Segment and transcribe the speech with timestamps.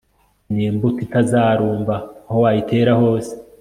[0.53, 1.95] ni imbuto itazarumba
[2.29, 3.33] aho wayitera hose